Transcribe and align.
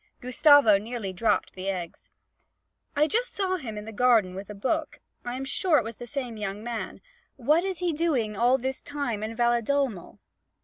Gustavo 0.19 0.79
nearly 0.79 1.13
dropped 1.13 1.53
the 1.53 1.69
eggs. 1.69 2.09
'I 2.95 3.05
just 3.05 3.35
saw 3.35 3.57
him 3.57 3.77
in 3.77 3.85
the 3.85 3.91
garden 3.91 4.33
with 4.33 4.49
a 4.49 4.55
book 4.55 4.99
I 5.23 5.35
am 5.35 5.45
sure 5.45 5.77
it 5.77 5.83
was 5.83 5.97
the 5.97 6.07
same 6.07 6.37
young 6.37 6.63
man. 6.63 7.01
What 7.35 7.63
is 7.63 7.77
he 7.77 7.93
doing 7.93 8.35
all 8.35 8.57
this 8.57 8.81
time 8.81 9.21
in 9.21 9.35
Valedolmo?' 9.35 10.17